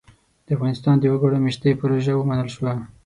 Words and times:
د 0.45 0.47
افغانستان 0.57 0.95
د 0.99 1.03
وګړ 1.13 1.31
مېشتۍ 1.45 1.71
پروژه 1.81 2.13
ومنل 2.15 2.49
شوه. 2.55 2.73